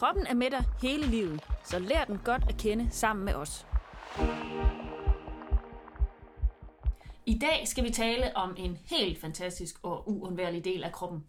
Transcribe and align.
Kroppen 0.00 0.26
er 0.26 0.34
med 0.34 0.50
dig 0.50 0.64
hele 0.82 1.06
livet, 1.06 1.44
så 1.64 1.78
lær 1.78 2.04
den 2.04 2.18
godt 2.24 2.42
at 2.48 2.56
kende 2.56 2.90
sammen 2.90 3.24
med 3.24 3.34
os. 3.34 3.66
I 7.26 7.38
dag 7.38 7.68
skal 7.68 7.84
vi 7.84 7.90
tale 7.90 8.36
om 8.36 8.54
en 8.58 8.78
helt 8.90 9.20
fantastisk 9.20 9.74
og 9.82 10.08
uundværlig 10.08 10.64
del 10.64 10.84
af 10.84 10.92
kroppen. 10.92 11.26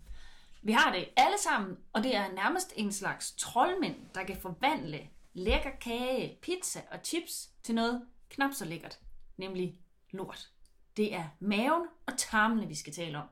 Vi 0.61 0.71
har 0.71 0.93
det 0.93 1.09
alle 1.17 1.37
sammen, 1.37 1.77
og 1.93 2.03
det 2.03 2.15
er 2.15 2.31
nærmest 2.31 2.73
en 2.75 2.91
slags 2.91 3.31
troldmænd, 3.31 3.95
der 4.15 4.23
kan 4.23 4.37
forvandle 4.41 4.99
lækker 5.33 5.71
kage, 5.81 6.37
pizza 6.41 6.81
og 6.91 6.99
chips 7.03 7.49
til 7.63 7.75
noget 7.75 8.01
knap 8.29 8.53
så 8.53 8.65
lækkert, 8.65 8.99
nemlig 9.37 9.75
lort. 10.11 10.49
Det 10.97 11.13
er 11.13 11.23
maven 11.39 11.87
og 12.07 12.13
tarmene, 12.17 12.67
vi 12.67 12.75
skal 12.75 12.93
tale 12.93 13.17
om. 13.17 13.27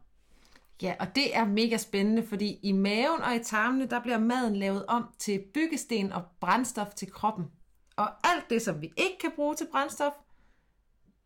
Ja, 0.81 0.95
og 0.99 1.15
det 1.15 1.35
er 1.35 1.45
mega 1.45 1.77
spændende, 1.77 2.27
fordi 2.27 2.59
i 2.63 2.71
maven 2.71 3.21
og 3.21 3.35
i 3.35 3.43
tarmene, 3.43 3.85
der 3.85 3.99
bliver 4.01 4.17
maden 4.17 4.55
lavet 4.55 4.85
om 4.85 5.13
til 5.17 5.43
byggesten 5.53 6.11
og 6.11 6.25
brændstof 6.39 6.93
til 6.93 7.11
kroppen. 7.11 7.51
Og 7.95 8.27
alt 8.27 8.49
det, 8.49 8.61
som 8.61 8.81
vi 8.81 8.93
ikke 8.97 9.17
kan 9.21 9.31
bruge 9.35 9.55
til 9.55 9.67
brændstof, 9.71 10.13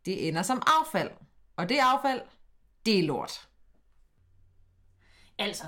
det 0.05 0.27
ender 0.27 0.41
som 0.41 0.61
affald. 0.79 1.11
Og 1.55 1.69
det 1.69 1.77
affald, 1.77 2.21
det 2.85 2.99
er 2.99 3.03
lort. 3.03 3.49
Altså, 5.37 5.63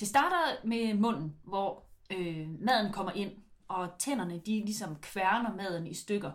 det 0.00 0.08
starter 0.08 0.66
med 0.66 0.94
munden, 0.94 1.36
hvor 1.44 1.84
øh, 2.10 2.48
maden 2.60 2.92
kommer 2.92 3.12
ind, 3.12 3.32
og 3.68 3.88
tænderne 3.98 4.38
de 4.38 4.64
ligesom 4.64 4.96
kværner 4.96 5.54
maden 5.56 5.86
i 5.86 5.94
stykker, 5.94 6.30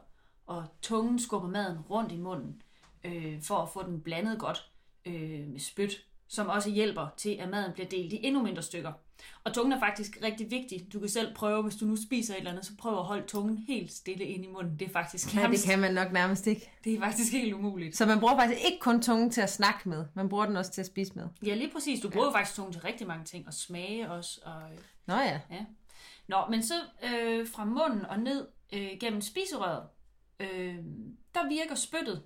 og 0.45 0.65
tungen 0.81 1.19
skubber 1.19 1.49
maden 1.49 1.79
rundt 1.81 2.11
i 2.11 2.17
munden, 2.17 2.61
øh, 3.03 3.41
for 3.41 3.57
at 3.57 3.69
få 3.69 3.83
den 3.83 4.01
blandet 4.01 4.39
godt 4.39 4.71
øh, 5.05 5.47
med 5.47 5.59
spyt, 5.59 6.05
som 6.27 6.49
også 6.49 6.69
hjælper 6.69 7.07
til, 7.17 7.29
at 7.29 7.49
maden 7.49 7.73
bliver 7.73 7.89
delt 7.89 8.13
i 8.13 8.19
endnu 8.23 8.41
mindre 8.43 8.61
stykker. 8.61 8.91
Og 9.43 9.53
tungen 9.53 9.71
er 9.73 9.79
faktisk 9.79 10.17
rigtig 10.23 10.51
vigtig. 10.51 10.87
Du 10.93 10.99
kan 10.99 11.09
selv 11.09 11.35
prøve, 11.35 11.63
hvis 11.63 11.75
du 11.75 11.85
nu 11.85 11.95
spiser 11.95 12.33
et 12.33 12.37
eller 12.37 12.51
andet, 12.51 12.65
så 12.65 12.71
prøv 12.77 12.97
at 12.97 13.03
holde 13.03 13.27
tungen 13.27 13.57
helt 13.57 13.91
stille 13.91 14.25
ind 14.25 14.45
i 14.45 14.47
munden. 14.47 14.79
Det 14.79 14.87
er 14.87 14.91
faktisk 14.91 15.25
Men 15.25 15.31
det 15.35 15.41
nærmest, 15.43 15.65
kan 15.65 15.79
man 15.79 15.93
nok 15.93 16.11
nærmest 16.11 16.47
ikke. 16.47 16.71
det 16.83 16.93
er 16.93 16.99
faktisk 16.99 17.31
helt 17.33 17.53
umuligt. 17.53 17.97
Så 17.97 18.05
man 18.05 18.19
bruger 18.19 18.37
faktisk 18.37 18.65
ikke 18.65 18.79
kun 18.79 19.01
tungen 19.01 19.29
til 19.29 19.41
at 19.41 19.49
snakke 19.51 19.89
med, 19.89 20.05
man 20.13 20.29
bruger 20.29 20.45
den 20.45 20.57
også 20.57 20.71
til 20.71 20.81
at 20.81 20.87
spise 20.87 21.11
med. 21.15 21.27
Ja, 21.45 21.55
lige 21.55 21.71
præcis. 21.71 22.01
Du 22.01 22.09
bruger 22.09 22.25
jo 22.25 22.31
faktisk 22.31 22.55
tungen 22.55 22.73
til 22.73 22.81
rigtig 22.81 23.07
mange 23.07 23.25
ting, 23.25 23.47
og 23.47 23.53
smage 23.53 24.11
også, 24.11 24.41
og 24.45 24.61
Nå 25.05 25.13
ja. 25.15 25.39
Ja. 25.51 25.65
Nå, 26.27 26.37
men 26.49 26.63
så 26.63 26.73
øh, 27.03 27.47
fra 27.47 27.65
munden 27.65 28.05
og 28.05 28.19
ned 28.19 28.47
øh, 28.73 28.89
gennem 28.99 29.21
spiserøret, 29.21 29.83
øh, 30.39 30.75
der 31.35 31.49
virker 31.49 31.75
spyttet 31.75 32.23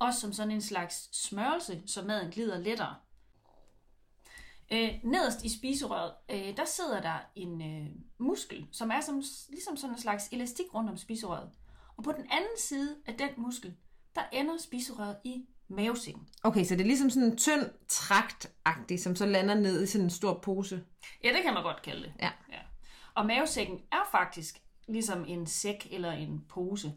også 0.00 0.20
som 0.20 0.32
sådan 0.32 0.50
en 0.50 0.62
slags 0.62 1.08
smørelse, 1.12 1.82
så 1.86 2.02
maden 2.02 2.30
glider 2.30 2.58
lettere. 2.58 2.94
Øh, 4.72 4.90
nederst 5.02 5.44
i 5.44 5.58
spiserøret, 5.58 6.12
øh, 6.30 6.56
der 6.56 6.64
sidder 6.64 7.00
der 7.00 7.18
en 7.34 7.62
øh, 7.62 7.86
muskel, 8.18 8.66
som 8.70 8.90
er 8.90 9.00
som, 9.00 9.22
ligesom 9.48 9.76
sådan 9.76 9.94
en 9.94 10.00
slags 10.00 10.28
elastik 10.32 10.74
rundt 10.74 10.90
om 10.90 10.96
spiserøret. 10.96 11.50
Og 11.96 12.04
på 12.04 12.12
den 12.12 12.26
anden 12.30 12.58
side 12.58 12.96
af 13.06 13.14
den 13.14 13.28
muskel, 13.36 13.74
der 14.14 14.22
ender 14.32 14.58
spiserøret 14.58 15.16
i 15.24 15.44
mavesækken. 15.68 16.28
Okay, 16.42 16.64
så 16.64 16.74
det 16.74 16.80
er 16.80 16.86
ligesom 16.86 17.10
sådan 17.10 17.28
en 17.28 17.36
tynd 17.36 17.70
trakt 17.88 18.52
som 18.98 19.16
så 19.16 19.26
lander 19.26 19.54
ned 19.54 19.82
i 19.82 19.86
sådan 19.86 20.04
en 20.04 20.10
stor 20.10 20.34
pose. 20.34 20.84
Ja, 21.24 21.28
det 21.28 21.42
kan 21.42 21.54
man 21.54 21.62
godt 21.62 21.82
kalde 21.82 22.02
det. 22.02 22.12
Ja. 22.20 22.30
ja. 22.52 22.58
Og 23.14 23.26
mavesækken 23.26 23.80
er 23.92 24.08
faktisk 24.10 24.62
ligesom 24.88 25.24
en 25.28 25.46
sæk 25.46 25.88
eller 25.90 26.12
en 26.12 26.44
pose. 26.48 26.92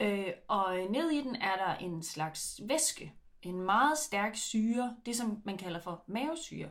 Øh, 0.00 0.32
og 0.48 0.76
ned 0.90 1.10
i 1.10 1.22
den 1.22 1.36
er 1.36 1.56
der 1.56 1.74
en 1.74 2.02
slags 2.02 2.60
væske. 2.64 3.14
En 3.42 3.60
meget 3.60 3.98
stærk 3.98 4.36
syre, 4.36 4.96
det 5.06 5.16
som 5.16 5.42
man 5.44 5.58
kalder 5.58 5.80
for 5.80 6.04
mavesyre. 6.06 6.68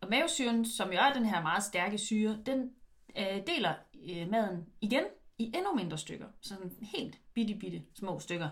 Og 0.00 0.08
mavesyren, 0.10 0.64
som 0.64 0.92
jo 0.92 0.98
er 0.98 1.12
den 1.12 1.24
her 1.24 1.42
meget 1.42 1.62
stærke 1.62 1.98
syre, 1.98 2.38
den 2.46 2.70
øh, 3.18 3.46
deler 3.46 3.74
øh, 4.10 4.30
maden 4.30 4.66
igen 4.80 5.04
i 5.38 5.44
endnu 5.44 5.74
mindre 5.74 5.98
stykker. 5.98 6.26
Sådan 6.40 6.72
helt 6.82 7.18
bitte, 7.34 7.54
bitte 7.54 7.82
små 7.94 8.18
stykker. 8.18 8.48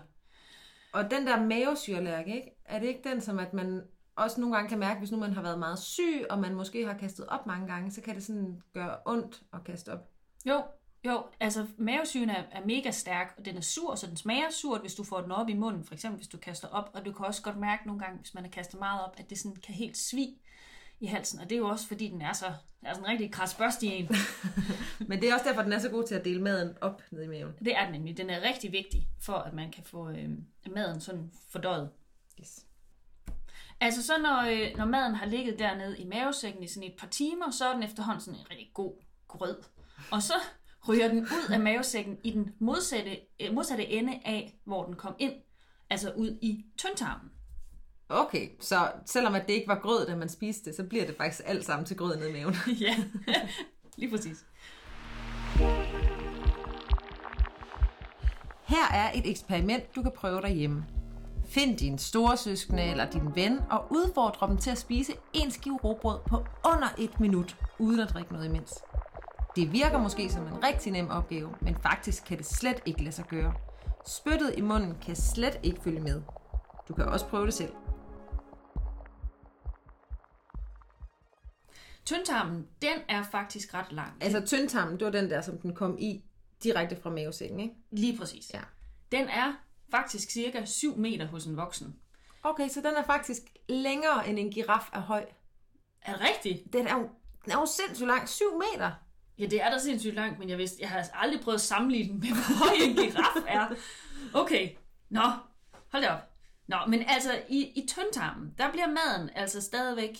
Og 0.93 1.11
den 1.11 1.27
der 1.27 1.43
mavesyrlærke, 1.43 2.35
ikke? 2.35 2.51
er 2.65 2.79
det 2.79 2.87
ikke 2.87 3.09
den, 3.09 3.21
som 3.21 3.39
at 3.39 3.53
man 3.53 3.83
også 4.15 4.41
nogle 4.41 4.55
gange 4.55 4.69
kan 4.69 4.79
mærke, 4.79 4.99
hvis 4.99 5.11
nu 5.11 5.17
man 5.17 5.33
har 5.33 5.41
været 5.41 5.59
meget 5.59 5.79
syg, 5.79 6.25
og 6.29 6.39
man 6.39 6.55
måske 6.55 6.85
har 6.85 6.97
kastet 6.97 7.25
op 7.27 7.45
mange 7.45 7.67
gange, 7.67 7.91
så 7.91 8.01
kan 8.01 8.15
det 8.15 8.23
sådan 8.23 8.61
gøre 8.73 8.97
ondt 9.05 9.41
at 9.53 9.63
kaste 9.63 9.93
op. 9.93 10.09
Jo, 10.45 10.63
jo, 11.07 11.25
altså 11.39 11.67
mavesyren 11.77 12.29
er, 12.29 12.43
er 12.51 12.65
mega 12.65 12.91
stærk, 12.91 13.33
og 13.37 13.45
den 13.45 13.57
er 13.57 13.61
sur, 13.61 13.95
så 13.95 14.07
den 14.07 14.17
smager 14.17 14.49
surt, 14.49 14.81
hvis 14.81 14.95
du 14.95 15.03
får 15.03 15.21
den 15.21 15.31
op 15.31 15.49
i 15.49 15.53
munden, 15.53 15.83
for 15.83 15.93
eksempel 15.93 16.17
hvis 16.17 16.27
du 16.27 16.37
kaster 16.37 16.67
op, 16.67 16.89
og 16.93 17.05
du 17.05 17.11
kan 17.11 17.25
også 17.25 17.41
godt 17.41 17.57
mærke 17.57 17.87
nogle 17.87 18.01
gange, 18.01 18.19
hvis 18.19 18.33
man 18.33 18.43
har 18.43 18.51
kastet 18.51 18.79
meget 18.79 19.01
op, 19.05 19.15
at 19.17 19.29
det 19.29 19.39
sådan 19.39 19.55
kan 19.55 19.75
helt 19.75 19.97
svig 19.97 20.37
i 20.99 21.05
halsen, 21.05 21.39
og 21.39 21.49
det 21.49 21.55
er 21.55 21.59
jo 21.59 21.67
også 21.67 21.87
fordi, 21.87 22.07
den 22.07 22.21
er 22.21 22.33
så, 22.33 22.45
er 22.81 22.93
sådan 22.93 23.05
en 23.05 23.11
rigtig 23.11 23.31
krasbørstig 23.31 23.89
en. 23.89 24.09
Men 25.09 25.21
det 25.21 25.29
er 25.29 25.33
også 25.33 25.45
derfor, 25.49 25.61
den 25.61 25.73
er 25.73 25.79
så 25.79 25.89
god 25.89 26.03
til 26.03 26.15
at 26.15 26.25
dele 26.25 26.41
maden 26.41 26.77
op 26.81 27.01
ned 27.11 27.23
i 27.23 27.27
maven. 27.27 27.53
Det 27.59 27.77
er 27.77 27.83
den 27.83 27.91
nemlig. 27.91 28.17
Den 28.17 28.29
er 28.29 28.41
rigtig 28.41 28.71
vigtig, 28.71 29.07
for 29.21 29.33
at 29.33 29.53
man 29.53 29.71
kan 29.71 29.83
få 29.83 30.09
øh, 30.09 30.29
maden 30.75 31.01
sådan 31.01 31.31
fordøjet. 31.49 31.89
Yes. 32.39 32.65
Altså 33.79 34.03
så 34.03 34.13
når, 34.21 34.41
øh, 34.41 34.77
når 34.77 34.85
maden 34.85 35.15
har 35.15 35.25
ligget 35.25 35.59
dernede 35.59 35.99
i 35.99 36.05
mavesækken 36.05 36.63
i 36.63 36.67
sådan 36.67 36.89
et 36.89 36.95
par 36.99 37.07
timer, 37.07 37.51
så 37.51 37.69
er 37.69 37.73
den 37.73 37.83
efterhånden 37.83 38.21
sådan 38.21 38.39
en 38.39 38.51
rigtig 38.51 38.71
god 38.73 38.93
grød. 39.27 39.63
Og 40.11 40.23
så 40.23 40.33
ryger 40.87 41.07
den 41.07 41.19
ud 41.19 41.53
af 41.53 41.59
mavesækken 41.59 42.17
i 42.23 42.31
den 42.31 42.53
modsatte, 42.59 43.17
øh, 43.41 43.53
modsatte 43.53 43.87
ende 43.87 44.19
af, 44.25 44.59
hvor 44.65 44.85
den 44.85 44.95
kom 44.95 45.15
ind. 45.19 45.33
Altså 45.89 46.11
ud 46.15 46.37
i 46.41 46.65
tyndtarmen. 46.77 47.31
Okay, 48.09 48.49
så 48.59 48.91
selvom 49.05 49.35
at 49.35 49.47
det 49.47 49.53
ikke 49.53 49.67
var 49.67 49.79
grød, 49.79 50.07
da 50.07 50.15
man 50.15 50.29
spiste 50.29 50.65
det, 50.65 50.75
så 50.75 50.83
bliver 50.83 51.05
det 51.05 51.15
faktisk 51.17 51.41
alt 51.45 51.65
sammen 51.65 51.85
til 51.85 51.97
grød 51.97 52.17
ned 52.17 52.27
i 52.27 52.31
maven. 52.31 52.55
ja, 52.81 52.95
lige 53.97 54.11
præcis. 54.11 54.45
Her 58.67 58.87
er 58.93 59.11
et 59.15 59.29
eksperiment, 59.29 59.95
du 59.95 60.01
kan 60.01 60.11
prøve 60.11 60.41
derhjemme. 60.41 60.85
Find 61.49 61.77
din 61.77 61.97
store 61.97 62.37
søskende 62.37 62.83
eller 62.83 63.09
din 63.09 63.35
ven 63.35 63.59
og 63.69 63.85
udfordre 63.91 64.47
dem 64.47 64.57
til 64.57 64.69
at 64.69 64.77
spise 64.77 65.13
en 65.33 65.51
skive 65.51 65.77
råbrød 65.77 66.19
på 66.27 66.35
under 66.65 66.87
et 66.97 67.19
minut, 67.19 67.57
uden 67.79 67.99
at 67.99 68.09
drikke 68.09 68.33
noget 68.33 68.45
imens. 68.45 68.73
Det 69.57 69.71
virker 69.71 69.97
måske 69.97 70.29
som 70.29 70.47
en 70.47 70.63
rigtig 70.63 70.91
nem 70.91 71.09
opgave, 71.09 71.55
men 71.61 71.75
faktisk 71.75 72.25
kan 72.25 72.37
det 72.37 72.45
slet 72.45 72.81
ikke 72.85 73.03
lade 73.03 73.15
sig 73.15 73.25
gøre. 73.25 73.53
Spyttet 74.05 74.53
i 74.57 74.61
munden 74.61 74.97
kan 75.01 75.15
slet 75.15 75.59
ikke 75.63 75.81
følge 75.81 75.99
med. 75.99 76.21
Du 76.87 76.93
kan 76.93 77.05
også 77.05 77.27
prøve 77.27 77.45
det 77.45 77.53
selv. 77.53 77.73
Tyndtarmen, 82.05 82.67
den 82.81 82.97
er 83.09 83.23
faktisk 83.23 83.73
ret 83.73 83.91
lang. 83.91 84.13
Altså 84.21 84.45
tyndtarmen, 84.45 84.99
det 84.99 85.05
var 85.05 85.11
den 85.11 85.29
der, 85.29 85.41
som 85.41 85.57
den 85.57 85.75
kom 85.75 85.97
i 85.99 86.23
direkte 86.63 87.01
fra 87.01 87.09
mavesækken, 87.09 87.59
ikke? 87.59 87.75
Lige 87.91 88.17
præcis. 88.17 88.51
Ja. 88.53 88.61
Den 89.11 89.27
er 89.27 89.53
faktisk 89.91 90.29
cirka 90.29 90.65
7 90.65 90.97
meter 90.97 91.27
hos 91.27 91.45
en 91.45 91.57
voksen. 91.57 91.95
Okay, 92.43 92.69
så 92.69 92.81
den 92.81 92.95
er 92.97 93.03
faktisk 93.03 93.41
længere 93.69 94.27
end 94.27 94.39
en 94.39 94.51
giraf 94.51 94.89
er 94.93 94.99
høj. 94.99 95.25
Er 96.01 96.11
det 96.11 96.21
rigtigt? 96.21 96.73
Den 96.73 96.87
er 96.87 96.97
jo, 96.97 97.09
den 97.45 97.51
er 97.51 97.59
jo 97.59 97.65
sindssygt 97.65 98.07
lang. 98.07 98.29
7 98.29 98.45
meter. 98.73 98.91
Ja, 99.39 99.45
det 99.45 99.61
er 99.63 99.69
da 99.69 99.77
sindssygt 99.77 100.15
langt, 100.15 100.39
men 100.39 100.49
jeg, 100.49 100.57
vidste, 100.57 100.77
jeg 100.81 100.89
har 100.89 100.97
altså 100.97 101.11
aldrig 101.15 101.41
prøvet 101.41 101.55
at 101.55 101.61
sammenligne 101.61 102.09
den 102.09 102.19
med, 102.19 102.27
hvor 102.37 102.65
høj 102.65 102.89
en 102.89 102.95
giraf 102.95 103.43
er. 103.47 103.75
Okay, 104.33 104.69
nå, 105.09 105.21
hold 105.91 106.03
da 106.03 106.09
op. 106.09 106.19
Nå, 106.67 106.77
men 106.87 107.03
altså, 107.07 107.41
i, 107.49 107.61
i 107.61 107.87
tyndtarmen, 107.87 108.53
der 108.57 108.71
bliver 108.71 108.87
maden 108.87 109.29
altså 109.35 109.61
stadigvæk 109.61 110.17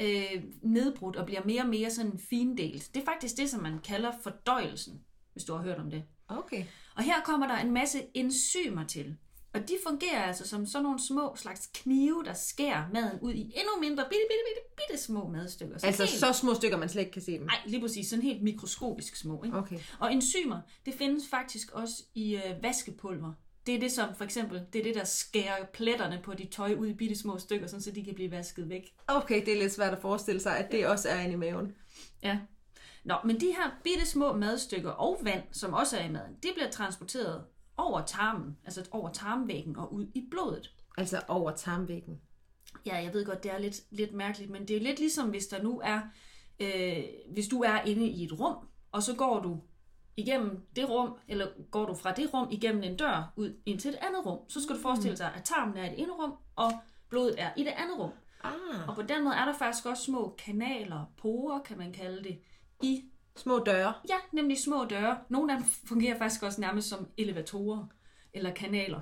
øh, 0.00 0.42
nedbrudt 0.62 1.16
og 1.16 1.26
bliver 1.26 1.44
mere 1.44 1.62
og 1.62 1.68
mere 1.68 1.90
sådan 1.90 2.20
findelt. 2.30 2.94
Det 2.94 3.00
er 3.00 3.04
faktisk 3.04 3.36
det, 3.36 3.50
som 3.50 3.62
man 3.62 3.78
kalder 3.78 4.12
fordøjelsen, 4.22 5.00
hvis 5.32 5.44
du 5.44 5.54
har 5.54 5.62
hørt 5.62 5.78
om 5.78 5.90
det. 5.90 6.04
Okay. 6.28 6.64
Og 6.96 7.02
her 7.02 7.20
kommer 7.24 7.46
der 7.46 7.56
en 7.56 7.70
masse 7.70 8.02
enzymer 8.14 8.84
til. 8.84 9.16
Og 9.54 9.68
de 9.68 9.74
fungerer 9.86 10.22
altså 10.22 10.48
som 10.48 10.66
sådan 10.66 10.82
nogle 10.82 10.98
små 11.06 11.36
slags 11.36 11.70
knive, 11.74 12.24
der 12.24 12.32
skærer 12.32 12.84
maden 12.92 13.18
ud 13.20 13.32
i 13.32 13.40
endnu 13.40 13.80
mindre, 13.80 14.04
bitte, 14.04 14.24
bitte, 14.28 14.42
bitte, 14.48 14.70
bitte 14.88 15.02
små 15.02 15.28
madstykker. 15.28 15.78
Så 15.78 15.86
Altså 15.86 16.04
helt- 16.04 16.18
så 16.20 16.32
små 16.32 16.54
stykker, 16.54 16.76
man 16.78 16.88
slet 16.88 17.00
ikke 17.02 17.12
kan 17.12 17.22
se 17.22 17.32
dem. 17.32 17.42
Nej, 17.46 17.56
lige 17.66 17.80
præcis. 17.80 18.08
Sådan 18.10 18.22
helt 18.22 18.42
mikroskopisk 18.42 19.16
små. 19.16 19.44
Ikke? 19.44 19.56
Okay. 19.58 19.78
Og 19.98 20.12
enzymer, 20.12 20.60
det 20.86 20.94
findes 20.94 21.24
faktisk 21.30 21.70
også 21.70 22.02
i 22.14 22.34
øh, 22.36 22.62
vaskepulver. 22.62 23.32
Det 23.66 23.74
er 23.74 23.78
det, 23.80 23.92
som 23.92 24.14
for 24.14 24.24
eksempel, 24.24 24.62
det 24.72 24.78
er 24.78 24.82
det, 24.82 24.94
der 24.94 25.04
skærer 25.04 25.64
pletterne 25.72 26.20
på 26.24 26.34
dit 26.34 26.48
tøj 26.50 26.74
ud 26.74 26.86
i 26.86 26.92
bitte 26.94 27.16
små 27.18 27.38
stykker, 27.38 27.66
sådan, 27.66 27.82
så 27.82 27.90
de 27.90 28.04
kan 28.04 28.14
blive 28.14 28.30
vasket 28.30 28.68
væk. 28.68 28.82
Okay, 29.08 29.44
det 29.46 29.54
er 29.54 29.58
lidt 29.58 29.72
svært 29.72 29.92
at 29.92 30.00
forestille 30.00 30.40
sig, 30.40 30.56
at 30.58 30.72
det 30.72 30.86
også 30.86 31.08
er 31.08 31.20
inde 31.20 31.32
i 31.32 31.36
maven. 31.36 31.72
Ja. 32.22 32.38
Nå, 33.04 33.14
men 33.24 33.40
de 33.40 33.46
her 33.46 33.70
bitte 33.84 34.06
små 34.06 34.32
madstykker 34.36 34.90
og 34.90 35.18
vand, 35.22 35.42
som 35.52 35.72
også 35.74 35.96
er 35.98 36.04
i 36.04 36.10
maden, 36.10 36.34
de 36.42 36.48
bliver 36.54 36.70
transporteret 36.70 37.44
over 37.80 38.04
tarmen, 38.04 38.56
altså 38.64 38.88
over 38.90 39.12
tarmvæggen 39.12 39.76
og 39.76 39.92
ud 39.92 40.06
i 40.14 40.26
blodet. 40.30 40.74
Altså 40.98 41.22
over 41.28 41.50
tarmvæggen. 41.50 42.20
Ja, 42.86 42.96
jeg 42.96 43.12
ved 43.14 43.24
godt, 43.24 43.42
det 43.42 43.52
er 43.52 43.58
lidt, 43.58 43.80
lidt 43.90 44.12
mærkeligt, 44.12 44.50
men 44.50 44.68
det 44.68 44.76
er 44.76 44.80
lidt 44.80 44.98
ligesom, 44.98 45.28
hvis 45.28 45.46
der 45.46 45.62
nu 45.62 45.80
er, 45.84 46.00
øh, 46.60 47.04
hvis 47.32 47.48
du 47.48 47.62
er 47.62 47.80
inde 47.80 48.06
i 48.08 48.24
et 48.24 48.40
rum, 48.40 48.56
og 48.92 49.02
så 49.02 49.14
går 49.16 49.40
du 49.40 49.60
igennem 50.16 50.66
det 50.76 50.90
rum, 50.90 51.18
eller 51.28 51.46
går 51.70 51.86
du 51.86 51.94
fra 51.94 52.12
det 52.12 52.34
rum 52.34 52.48
igennem 52.50 52.82
en 52.82 52.96
dør 52.96 53.32
ud 53.36 53.56
ind 53.66 53.80
til 53.80 53.88
et 53.88 53.98
andet 54.00 54.26
rum, 54.26 54.38
så 54.48 54.62
skal 54.62 54.76
du 54.76 54.80
forestille 54.80 55.16
dig, 55.16 55.32
at 55.36 55.44
tarmen 55.44 55.76
er 55.76 55.90
et 55.90 56.00
ene 56.00 56.12
rum, 56.12 56.32
og 56.56 56.72
blodet 57.08 57.34
er 57.38 57.50
i 57.56 57.64
det 57.64 57.72
andet 57.76 57.98
rum. 57.98 58.10
Ah, 58.44 58.88
Og 58.88 58.94
på 58.94 59.02
den 59.02 59.24
måde 59.24 59.34
er 59.34 59.44
der 59.44 59.54
faktisk 59.58 59.86
også 59.86 60.04
små 60.04 60.34
kanaler, 60.38 61.12
porer 61.16 61.62
kan 61.62 61.78
man 61.78 61.92
kalde 61.92 62.24
det, 62.24 62.38
i, 62.82 63.04
små 63.40 63.58
døre. 63.58 63.94
ja, 64.08 64.16
nemlig 64.32 64.58
små 64.58 64.84
døre. 64.84 65.18
Nogle 65.28 65.52
af 65.52 65.58
dem 65.58 65.68
fungerer 65.68 66.18
faktisk 66.18 66.42
også 66.42 66.60
nærmest 66.60 66.88
som 66.88 67.08
elevatorer 67.16 67.86
eller 68.32 68.54
kanaler. 68.54 69.00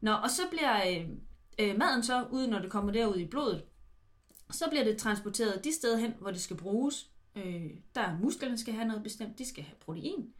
Nå, 0.00 0.12
og 0.12 0.30
så 0.30 0.42
bliver 0.50 0.76
øh, 0.88 1.08
øh, 1.58 1.78
maden 1.78 2.02
så, 2.02 2.26
ud 2.30 2.46
når 2.46 2.58
det 2.58 2.70
kommer 2.70 2.92
derud 2.92 3.16
i 3.16 3.26
blodet, 3.26 3.64
så 4.50 4.64
bliver 4.70 4.84
det 4.84 4.98
transporteret 4.98 5.64
de 5.64 5.74
steder 5.74 5.98
hen, 5.98 6.14
hvor 6.20 6.30
det 6.30 6.40
skal 6.40 6.56
bruges. 6.56 7.10
Øh, 7.36 7.70
der 7.94 8.18
musklerne 8.18 8.58
skal 8.58 8.74
have 8.74 8.88
noget 8.88 9.02
bestemt, 9.02 9.38
de 9.38 9.48
skal 9.48 9.64
have 9.64 9.76
protein. 9.80 10.32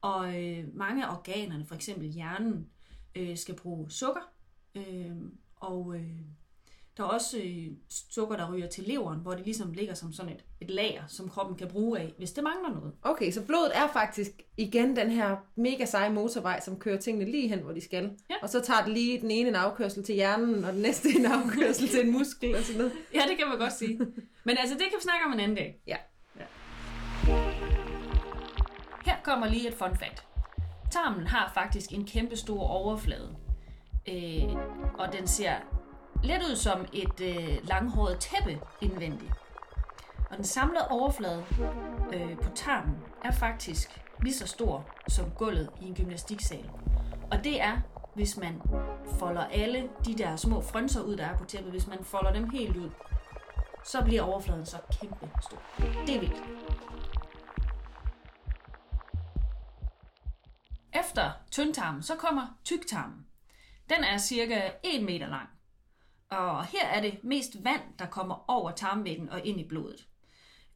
Og 0.00 0.44
øh, 0.44 0.64
mange 0.74 1.06
af 1.06 1.16
organerne, 1.16 1.66
for 1.66 1.74
eksempel 1.74 2.08
hjernen, 2.08 2.68
øh, 3.14 3.36
skal 3.36 3.56
bruge 3.56 3.90
sukker. 3.90 4.32
Øh, 4.74 5.16
og 5.56 5.96
øh, 5.96 6.20
der 6.96 7.02
er 7.02 7.08
også 7.08 7.38
øh, 7.38 7.66
sukker, 8.10 8.36
der 8.36 8.52
ryger 8.52 8.68
til 8.68 8.84
leveren, 8.84 9.20
hvor 9.20 9.34
det 9.34 9.44
ligesom 9.44 9.72
ligger 9.72 9.94
som 9.94 10.12
sådan 10.12 10.32
et, 10.32 10.44
et 10.60 10.70
lager, 10.70 11.02
som 11.06 11.28
kroppen 11.28 11.56
kan 11.56 11.68
bruge 11.68 11.98
af, 11.98 12.14
hvis 12.18 12.32
det 12.32 12.44
mangler 12.44 12.80
noget. 12.80 12.92
Okay, 13.02 13.30
så 13.30 13.42
blodet 13.42 13.70
er 13.74 13.88
faktisk 13.92 14.30
igen 14.56 14.96
den 14.96 15.10
her 15.10 15.36
mega 15.56 15.84
seje 15.84 16.12
motorvej, 16.12 16.60
som 16.60 16.78
kører 16.78 16.98
tingene 16.98 17.30
lige 17.30 17.48
hen, 17.48 17.58
hvor 17.58 17.72
de 17.72 17.80
skal. 17.80 18.10
Ja. 18.30 18.34
Og 18.42 18.48
så 18.48 18.60
tager 18.60 18.84
det 18.84 18.92
lige 18.92 19.20
den 19.20 19.30
ene 19.30 19.48
en 19.48 19.54
afkørsel 19.54 20.04
til 20.04 20.14
hjernen, 20.14 20.64
og 20.64 20.72
den 20.72 20.82
næste 20.82 21.08
en 21.18 21.26
afkørsel 21.26 21.88
til 21.88 22.06
en 22.06 22.12
muskel 22.12 22.54
og 22.54 22.62
sådan 22.62 22.78
noget. 22.78 22.92
Ja, 23.14 23.20
det 23.28 23.38
kan 23.38 23.48
man 23.48 23.58
godt 23.58 23.72
sige. 23.72 23.98
Men 24.44 24.56
altså, 24.58 24.74
det 24.74 24.82
kan 24.82 24.96
vi 24.96 25.02
snakke 25.02 25.24
om 25.26 25.32
en 25.32 25.40
anden 25.40 25.56
dag. 25.56 25.80
Ja. 25.86 25.96
Her 29.04 29.16
kommer 29.22 29.48
lige 29.48 29.68
et 29.68 29.74
fun 29.74 29.96
fact. 29.96 30.24
Tarmen 30.90 31.26
har 31.26 31.50
faktisk 31.54 31.92
en 31.92 32.06
kæmpe 32.06 32.36
stor 32.36 32.62
overflade. 32.62 33.36
Øh, 34.08 34.56
og 34.98 35.12
den 35.12 35.26
ser 35.26 35.54
lidt 36.26 36.42
ud 36.42 36.56
som 36.56 36.86
et 36.92 37.20
øh, 37.20 37.68
langhåret 37.68 38.18
tæppe 38.18 38.60
indvendigt. 38.80 39.32
Og 40.30 40.36
den 40.36 40.44
samlede 40.44 40.88
overflade 40.88 41.44
øh, 42.12 42.38
på 42.38 42.50
tarmen 42.54 42.96
er 43.24 43.30
faktisk 43.30 44.00
lige 44.22 44.34
så 44.34 44.46
stor 44.46 44.90
som 45.08 45.30
gulvet 45.30 45.70
i 45.80 45.84
en 45.84 45.94
gymnastiksal. 45.94 46.70
Og 47.30 47.44
det 47.44 47.60
er, 47.60 47.80
hvis 48.14 48.36
man 48.36 48.62
folder 49.18 49.44
alle 49.44 49.88
de 50.06 50.14
der 50.14 50.36
små 50.36 50.62
frønser 50.62 51.02
ud, 51.02 51.16
der 51.16 51.24
er 51.24 51.36
på 51.36 51.44
tæppet, 51.44 51.72
hvis 51.72 51.86
man 51.86 52.04
folder 52.04 52.32
dem 52.32 52.50
helt 52.50 52.76
ud, 52.76 52.90
så 53.84 54.04
bliver 54.04 54.22
overfladen 54.22 54.66
så 54.66 54.76
kæmpe 55.00 55.30
stor. 55.42 55.62
Det 56.06 56.16
er 56.16 56.20
vildt. 56.20 56.42
Efter 60.92 61.30
tyndtarmen, 61.50 62.02
så 62.02 62.14
kommer 62.16 62.46
tyktarmen. 62.64 63.26
Den 63.88 64.04
er 64.04 64.18
cirka 64.18 64.70
1 64.84 65.04
meter 65.04 65.26
lang. 65.26 65.55
Og 66.30 66.66
her 66.66 66.86
er 66.86 67.00
det 67.00 67.24
mest 67.24 67.64
vand, 67.64 67.82
der 67.98 68.06
kommer 68.06 68.50
over 68.50 68.70
tarmvæggen 68.70 69.28
og 69.28 69.46
ind 69.46 69.60
i 69.60 69.68
blodet. 69.68 70.06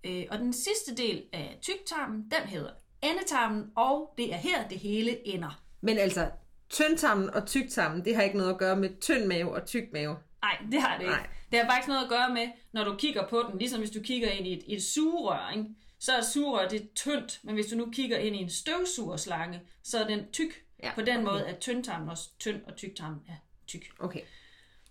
Øh, 0.04 0.24
og 0.30 0.38
den 0.38 0.52
sidste 0.52 0.94
del 0.96 1.24
af 1.32 1.58
tyktarmen, 1.62 2.30
den 2.30 2.48
hedder 2.48 2.70
endetarmen, 3.02 3.70
og 3.76 4.14
det 4.18 4.32
er 4.32 4.36
her, 4.36 4.68
det 4.68 4.78
hele 4.78 5.28
ender. 5.28 5.62
Men 5.80 5.98
altså, 5.98 6.30
tyndtarmen 6.70 7.30
og 7.30 7.46
tyktarmen, 7.46 8.04
det 8.04 8.16
har 8.16 8.22
ikke 8.22 8.36
noget 8.36 8.50
at 8.50 8.58
gøre 8.58 8.76
med 8.76 9.00
tynd 9.00 9.26
mave 9.26 9.54
og 9.54 9.66
tyk 9.66 9.92
mave. 9.92 10.16
Nej, 10.42 10.58
det 10.72 10.82
har 10.82 10.96
det 10.96 11.02
ikke. 11.02 11.14
Nej. 11.14 11.26
Det 11.50 11.58
har 11.58 11.66
faktisk 11.66 11.88
noget 11.88 12.02
at 12.02 12.08
gøre 12.08 12.34
med, 12.34 12.48
når 12.72 12.84
du 12.84 12.96
kigger 12.96 13.28
på 13.28 13.44
den, 13.50 13.58
ligesom 13.58 13.78
hvis 13.78 13.90
du 13.90 14.00
kigger 14.00 14.28
ind 14.30 14.46
i 14.46 14.52
et, 14.52 14.64
et 14.66 14.82
sugerør, 14.82 15.50
ikke? 15.56 15.64
så 15.98 16.12
er 16.12 16.22
sugerør 16.22 16.68
det 16.68 16.90
tyndt, 16.94 17.40
men 17.42 17.54
hvis 17.54 17.66
du 17.66 17.76
nu 17.76 17.90
kigger 17.92 18.18
ind 18.18 18.36
i 18.36 18.38
en 18.38 18.50
støvsugerslange, 18.50 19.60
så 19.82 19.98
er 19.98 20.06
den 20.06 20.32
tyk. 20.32 20.64
Ja, 20.82 20.94
På 20.94 21.00
den 21.00 21.16
okay. 21.16 21.24
måde 21.24 21.46
er 21.46 21.54
tyndtarmen 21.54 22.08
også 22.08 22.28
tynd, 22.38 22.64
og 22.66 22.76
tyktarmen 22.76 23.20
er 23.28 23.34
tyk. 23.66 23.84
Okay. 23.98 24.20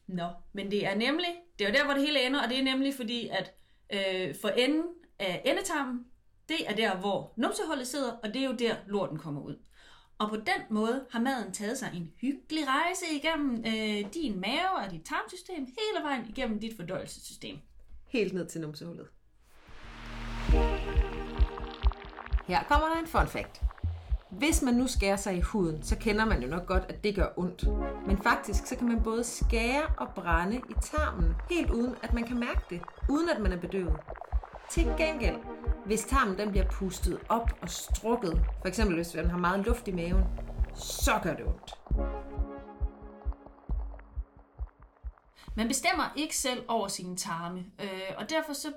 Nå, 0.09 0.27
men 0.53 0.71
det 0.71 0.85
er 0.85 0.95
nemlig, 0.95 1.35
det 1.59 1.65
er 1.65 1.69
jo 1.69 1.75
der, 1.75 1.85
hvor 1.85 1.94
det 1.94 2.03
hele 2.03 2.25
ender, 2.25 2.44
og 2.44 2.50
det 2.50 2.59
er 2.59 2.63
nemlig 2.63 2.94
fordi, 2.94 3.27
at 3.27 3.53
øh, 3.94 4.35
for 4.41 4.50
enden 4.50 4.83
af 5.19 5.41
endetarmen, 5.45 6.06
det 6.50 6.69
er 6.69 6.75
der, 6.75 6.95
hvor 6.95 7.33
numsehullet 7.38 7.88
sidder, 7.88 8.11
og 8.23 8.33
det 8.33 8.41
er 8.41 8.45
jo 8.45 8.56
der, 8.56 8.75
lorten 8.88 9.17
kommer 9.17 9.41
ud. 9.41 9.56
Og 10.17 10.29
på 10.29 10.35
den 10.35 10.61
måde 10.69 11.06
har 11.11 11.19
maden 11.19 11.53
taget 11.53 11.77
sig 11.77 11.91
en 11.94 12.11
hyggelig 12.21 12.67
rejse 12.67 13.06
igennem 13.11 13.63
øh, 13.65 14.13
din 14.13 14.39
mave 14.41 14.85
og 14.85 14.91
dit 14.91 15.06
tarmsystem, 15.06 15.65
hele 15.65 16.03
vejen 16.03 16.29
igennem 16.29 16.59
dit 16.59 16.75
fordøjelsessystem. 16.75 17.57
Helt 18.07 18.33
ned 18.33 18.47
til 18.47 18.61
numsehullet. 18.61 19.07
Her 22.47 22.63
kommer 22.63 22.88
der 22.88 23.00
en 23.00 23.07
fun 23.07 23.27
fact. 23.27 23.61
Hvis 24.30 24.62
man 24.62 24.74
nu 24.74 24.88
skærer 24.88 25.16
sig 25.16 25.38
i 25.38 25.42
huden, 25.42 25.84
så 25.84 25.96
kender 25.98 26.26
man 26.26 26.42
jo 26.44 26.48
nok 26.48 26.66
godt, 26.66 26.84
at 26.90 27.04
det 27.04 27.16
gør 27.16 27.28
ondt. 27.38 27.68
Men 28.08 28.18
faktisk 28.18 28.66
så 28.66 28.76
kan 28.76 28.88
man 28.88 29.04
både 29.04 29.24
skære 29.24 29.84
og 29.98 30.08
brænde 30.16 30.58
i 30.58 30.74
tarmen, 30.81 31.34
helt 31.50 31.72
uden 31.72 31.96
at 32.04 32.14
man 32.14 32.24
kan 32.24 32.40
mærke 32.40 32.62
det, 32.70 32.81
uden 33.10 33.30
at 33.30 33.42
man 33.42 33.52
er 33.52 33.58
bedøvet. 33.58 33.96
Til 34.72 34.94
gengæld, 34.98 35.36
hvis 35.86 36.04
tarmen 36.04 36.38
den 36.38 36.52
bliver 36.52 36.66
pustet 36.72 37.20
op 37.30 37.50
og 37.62 37.70
strukket, 37.70 38.42
for 38.62 38.68
eksempel 38.68 38.96
hvis 38.96 39.16
man 39.16 39.30
har 39.30 39.38
meget 39.38 39.66
luft 39.66 39.88
i 39.88 39.92
maven, 39.92 40.24
så 40.76 41.12
gør 41.24 41.34
det 41.34 41.46
ondt. 41.46 41.74
Man 45.56 45.68
bestemmer 45.68 46.14
ikke 46.16 46.38
selv 46.38 46.64
over 46.68 46.88
sine 46.88 47.18
tarme, 47.18 47.66
øh, 47.81 48.16
og 48.18 48.30
derfor 48.30 48.54
så 48.54 48.68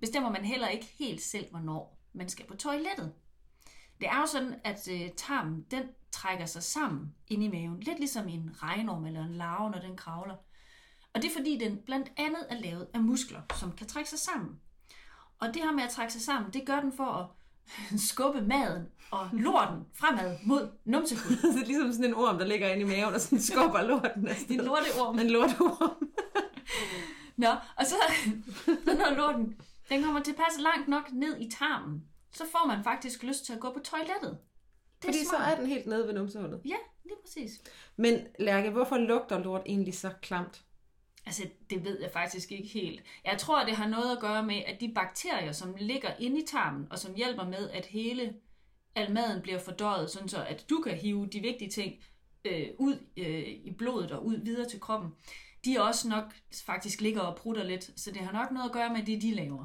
bestemmer 0.00 0.30
man 0.30 0.44
heller 0.44 0.68
ikke 0.68 0.86
helt 0.98 1.22
selv, 1.22 1.50
hvornår 1.50 1.98
man 2.12 2.28
skal 2.28 2.46
på 2.46 2.56
toilettet. 2.56 3.12
Det 4.00 4.08
er 4.08 4.20
jo 4.20 4.26
sådan, 4.26 4.54
at 4.64 4.88
øh, 4.90 5.10
tarmen 5.16 5.66
den 5.70 5.82
trækker 6.12 6.46
sig 6.46 6.62
sammen 6.62 7.14
ind 7.26 7.42
i 7.42 7.48
maven, 7.48 7.80
lidt 7.80 7.98
ligesom 7.98 8.28
en 8.28 8.50
regnorm 8.62 9.06
eller 9.06 9.24
en 9.24 9.34
larve, 9.34 9.70
når 9.70 9.78
den 9.78 9.96
kravler. 9.96 10.34
Og 11.14 11.22
det 11.22 11.30
er 11.30 11.34
fordi, 11.36 11.58
den 11.58 11.78
blandt 11.86 12.12
andet 12.16 12.46
er 12.50 12.60
lavet 12.60 12.88
af 12.94 13.00
muskler, 13.00 13.40
som 13.54 13.72
kan 13.72 13.86
trække 13.86 14.10
sig 14.10 14.18
sammen. 14.18 14.60
Og 15.38 15.48
det 15.48 15.62
her 15.62 15.72
med 15.72 15.82
at 15.82 15.90
trække 15.90 16.12
sig 16.12 16.22
sammen, 16.22 16.52
det 16.52 16.66
gør 16.66 16.80
den 16.80 16.92
for 16.96 17.04
at 17.04 17.26
skubbe 18.10 18.42
maden 18.42 18.86
og 19.10 19.28
lorten 19.32 19.84
fremad 19.94 20.36
mod 20.44 20.70
numsehullet. 20.84 21.42
det 21.54 21.62
er 21.62 21.66
ligesom 21.66 21.92
sådan 21.92 22.04
en 22.04 22.14
orm, 22.14 22.38
der 22.38 22.46
ligger 22.46 22.68
inde 22.68 22.82
i 22.82 22.84
maven 22.84 23.14
og 23.14 23.20
sådan 23.20 23.40
skubber 23.40 23.82
lorten 23.82 24.28
afsted. 24.28 24.50
En 24.50 24.64
lorteorm. 24.64 25.18
En 25.18 25.30
lorteorm. 25.30 26.08
Nå, 27.36 27.48
og 27.76 27.86
så, 27.86 27.96
så 28.84 28.94
når 28.98 29.16
lorten 29.16 29.56
den 29.88 30.02
kommer 30.02 30.20
tilpas 30.20 30.58
langt 30.58 30.88
nok 30.88 31.12
ned 31.12 31.40
i 31.40 31.50
tarmen, 31.50 32.02
så 32.32 32.44
får 32.52 32.66
man 32.66 32.84
faktisk 32.84 33.22
lyst 33.22 33.44
til 33.44 33.52
at 33.52 33.60
gå 33.60 33.72
på 33.72 33.80
toilettet. 33.80 34.38
Det 35.02 35.04
Fordi 35.04 35.18
så 35.18 35.28
smart. 35.28 35.52
er 35.52 35.56
den 35.56 35.66
helt 35.66 35.86
nede 35.86 36.06
ved 36.06 36.14
numsehullet. 36.14 36.60
Ja, 36.64 36.76
lige 37.04 37.16
præcis. 37.24 37.60
Men 37.96 38.26
Lærke, 38.38 38.70
hvorfor 38.70 38.96
lugter 38.96 39.38
lort 39.38 39.62
egentlig 39.66 39.94
så 39.94 40.10
klamt? 40.22 40.62
Altså, 41.26 41.48
det 41.70 41.84
ved 41.84 42.00
jeg 42.00 42.10
faktisk 42.12 42.52
ikke 42.52 42.68
helt. 42.68 43.02
Jeg 43.24 43.38
tror, 43.38 43.64
det 43.64 43.76
har 43.76 43.88
noget 43.88 44.16
at 44.16 44.20
gøre 44.20 44.42
med, 44.42 44.62
at 44.66 44.80
de 44.80 44.92
bakterier, 44.94 45.52
som 45.52 45.74
ligger 45.78 46.10
inde 46.18 46.40
i 46.42 46.46
tarmen, 46.46 46.86
og 46.90 46.98
som 46.98 47.14
hjælper 47.14 47.44
med, 47.44 47.70
at 47.70 47.86
hele 47.86 48.34
al 48.94 49.12
maden 49.12 49.42
bliver 49.42 49.58
fordøjet, 49.58 50.10
sådan 50.10 50.28
så 50.28 50.44
at 50.44 50.64
du 50.70 50.80
kan 50.80 50.96
hive 50.96 51.26
de 51.26 51.40
vigtige 51.40 51.70
ting 51.70 51.94
øh, 52.44 52.68
ud 52.78 52.98
øh, 53.16 53.48
i 53.48 53.74
blodet 53.78 54.12
og 54.12 54.26
ud 54.26 54.36
videre 54.36 54.68
til 54.68 54.80
kroppen, 54.80 55.10
de 55.64 55.82
også 55.82 56.08
nok 56.08 56.24
faktisk 56.66 57.00
ligger 57.00 57.20
og 57.20 57.36
prutter 57.36 57.64
lidt, 57.64 58.00
så 58.00 58.10
det 58.10 58.20
har 58.20 58.32
nok 58.32 58.50
noget 58.50 58.68
at 58.68 58.72
gøre 58.72 58.92
med 58.92 59.02
det, 59.02 59.22
de 59.22 59.34
laver. 59.34 59.64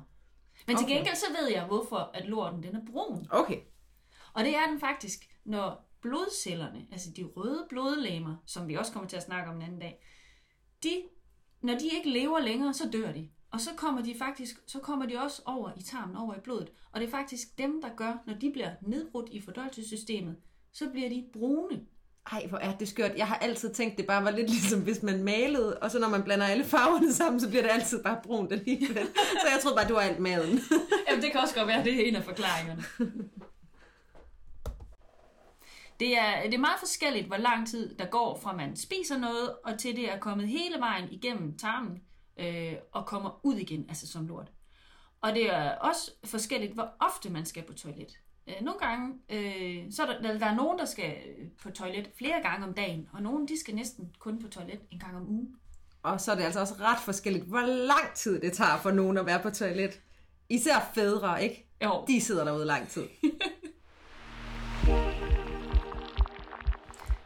Men 0.68 0.78
til 0.78 0.86
Okay. 0.86 0.96
gengæld 0.96 1.16
så 1.16 1.26
ved 1.40 1.48
jeg, 1.50 1.66
hvorfor 1.66 2.12
at 2.14 2.26
lorten 2.26 2.64
den 2.64 2.76
er 2.76 2.86
brun. 2.92 3.28
Okay. 3.30 3.60
Og 4.34 4.44
det 4.44 4.56
er 4.56 4.68
den 4.68 4.80
faktisk, 4.80 5.30
når 5.46 5.90
blodcellerne, 6.02 6.88
altså 6.92 7.12
de 7.12 7.24
røde 7.24 7.66
blodlegemer, 7.70 8.36
som 8.46 8.68
vi 8.68 8.76
også 8.76 8.92
kommer 8.94 9.10
til 9.10 9.18
at 9.18 9.24
snakke 9.24 9.50
om 9.50 9.56
en 9.56 9.62
anden 9.62 9.80
dag, 9.80 10.04
de, 10.84 11.04
når 11.62 11.74
de 11.78 11.88
ikke 11.88 12.10
lever 12.10 12.40
længere, 12.40 12.74
så 12.74 12.90
dør 12.90 13.12
de. 13.12 13.30
Og 13.52 13.62
så 13.62 13.70
kommer 13.78 14.02
de 14.02 14.16
faktisk, 14.18 14.56
så 14.68 14.80
kommer 14.80 15.06
de 15.06 15.18
også 15.18 15.42
over 15.46 15.72
i 15.78 15.82
tarmen, 15.82 16.16
over 16.16 16.36
i 16.36 16.40
blodet. 16.40 16.72
Og 16.92 17.00
det 17.00 17.08
er 17.08 17.12
faktisk 17.12 17.58
dem, 17.58 17.82
der 17.82 17.96
gør, 17.96 18.18
når 18.26 18.34
de 18.34 18.52
bliver 18.52 18.72
nedbrudt 18.82 19.30
i 19.30 19.42
fordøjelsessystemet, 19.42 20.38
så 20.72 20.90
bliver 20.90 21.10
de 21.10 21.30
brune. 21.34 21.86
Ej, 22.32 22.46
hvor 22.50 22.58
er 22.58 22.78
det 22.78 22.88
skørt. 22.88 23.12
Jeg 23.18 23.28
har 23.28 23.36
altid 23.36 23.74
tænkt, 23.74 23.98
det 23.98 24.08
bare 24.08 24.24
var 24.24 24.32
lidt 24.32 24.50
ligesom, 24.50 24.80
hvis 24.80 25.04
man 25.04 25.24
malede, 25.24 25.80
og 25.80 25.92
så 25.92 26.00
når 26.00 26.10
man 26.10 26.24
blander 26.24 26.46
alle 26.46 26.66
farverne 26.66 27.14
sammen, 27.14 27.40
så 27.40 27.50
bliver 27.50 27.64
det 27.64 27.72
altid 27.72 28.04
bare 28.04 28.20
brunt 28.24 28.52
alligevel. 28.52 29.08
Så 29.16 29.48
jeg 29.52 29.60
troede 29.62 29.76
bare, 29.76 29.88
det 29.88 29.96
var 29.96 30.02
alt 30.02 30.20
maden. 30.20 30.60
Jamen, 31.10 31.24
det 31.24 31.32
kan 31.32 31.42
også 31.42 31.56
godt 31.56 31.68
være, 31.68 31.84
det 31.84 31.96
er 31.96 32.08
en 32.08 32.16
af 32.16 32.24
forklaringerne. 32.24 32.84
Det 36.00 36.18
er, 36.18 36.44
det 36.44 36.54
er 36.54 36.58
meget 36.58 36.80
forskelligt, 36.80 37.28
hvor 37.28 37.38
lang 37.38 37.68
tid 37.68 37.96
der 37.96 38.06
går 38.06 38.40
fra 38.44 38.56
man 38.56 38.76
spiser 38.76 39.18
noget, 39.18 39.56
og 39.64 39.80
til 39.80 39.96
det 39.96 40.12
er 40.12 40.20
kommet 40.20 40.48
hele 40.48 40.80
vejen 40.80 41.12
igennem 41.12 41.58
tarmen 41.58 42.02
øh, 42.40 42.74
og 42.92 43.06
kommer 43.06 43.40
ud 43.44 43.56
igen, 43.56 43.86
altså 43.90 44.08
som 44.08 44.28
lort. 44.28 44.52
Og 45.22 45.34
det 45.34 45.54
er 45.54 45.72
også 45.72 46.12
forskelligt, 46.26 46.74
hvor 46.74 46.90
ofte 47.00 47.30
man 47.30 47.46
skal 47.46 47.64
på 47.64 47.74
toilet. 47.74 48.20
Øh, 48.48 48.54
nogle 48.62 48.80
gange, 48.80 49.14
øh, 49.30 49.92
så 49.92 50.04
er 50.04 50.22
der, 50.22 50.38
der, 50.38 50.46
er 50.46 50.56
nogen, 50.56 50.80
der 50.80 50.86
skal 50.86 51.14
på 51.64 51.72
toilet 51.72 52.10
flere 52.18 52.42
gange 52.42 52.68
om 52.68 52.74
dagen, 52.74 53.10
og 53.14 53.22
nogen, 53.22 53.48
de 53.48 53.60
skal 53.60 53.76
næsten 53.76 54.12
kun 54.20 54.42
på 54.42 54.48
toilet 54.48 54.80
en 54.92 55.00
gang 55.00 55.16
om 55.16 55.30
ugen. 55.30 55.56
Og 56.04 56.22
så 56.22 56.32
er 56.32 56.36
det 56.36 56.44
altså 56.44 56.60
også 56.60 56.74
ret 56.80 57.00
forskelligt, 57.00 57.46
hvor 57.46 57.62
lang 57.62 58.14
tid 58.16 58.42
det 58.42 58.54
tager 58.54 58.78
for 58.78 58.92
nogen 58.92 59.18
at 59.18 59.26
være 59.26 59.40
på 59.40 59.50
toilet. 59.50 60.02
Især 60.50 60.92
fædre, 60.94 61.44
ikke? 61.44 61.70
Jo. 61.84 62.06
De 62.08 62.22
sidder 62.22 62.44
derude 62.44 62.66
lang 62.66 62.90
tid. 62.90 63.04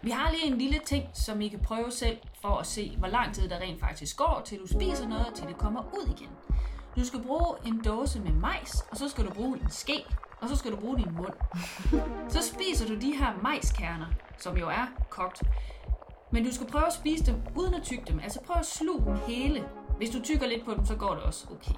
Vi 0.01 0.09
har 0.09 0.31
lige 0.31 0.45
en 0.45 0.57
lille 0.57 0.79
ting, 0.85 1.03
som 1.13 1.41
I 1.41 1.47
kan 1.47 1.59
prøve 1.59 1.91
selv, 1.91 2.17
for 2.41 2.57
at 2.57 2.67
se, 2.67 2.95
hvor 2.97 3.07
lang 3.07 3.35
tid 3.35 3.49
der 3.49 3.59
rent 3.59 3.79
faktisk 3.79 4.17
går, 4.17 4.41
til 4.45 4.59
du 4.59 4.67
spiser 4.67 5.07
noget, 5.07 5.27
til 5.35 5.47
det 5.47 5.57
kommer 5.57 5.83
ud 5.93 6.13
igen. 6.17 6.29
Du 6.95 7.05
skal 7.05 7.21
bruge 7.23 7.55
en 7.65 7.81
dåse 7.83 8.19
med 8.19 8.31
majs, 8.31 8.81
og 8.91 8.97
så 8.97 9.09
skal 9.09 9.25
du 9.25 9.29
bruge 9.29 9.59
en 9.59 9.69
ske, 9.69 10.05
og 10.41 10.49
så 10.49 10.55
skal 10.55 10.71
du 10.71 10.75
bruge 10.75 10.97
din 10.97 11.13
mund. 11.15 11.33
Så 12.33 12.41
spiser 12.41 12.87
du 12.87 12.95
de 12.95 13.15
her 13.15 13.33
majskerner, 13.43 14.05
som 14.37 14.57
jo 14.57 14.69
er 14.69 14.87
kogt. 15.09 15.43
Men 16.31 16.45
du 16.45 16.53
skal 16.53 16.67
prøve 16.67 16.87
at 16.87 16.93
spise 16.93 17.25
dem 17.25 17.35
uden 17.55 17.73
at 17.73 17.83
tygge 17.83 18.03
dem. 18.07 18.19
Altså 18.19 18.41
prøv 18.41 18.55
at 18.59 18.65
sluge 18.65 19.05
dem 19.05 19.15
hele. 19.27 19.63
Hvis 19.97 20.09
du 20.09 20.21
tykker 20.21 20.47
lidt 20.47 20.65
på 20.65 20.73
dem, 20.73 20.85
så 20.85 20.95
går 20.95 21.13
det 21.13 21.23
også 21.23 21.47
okay. 21.51 21.73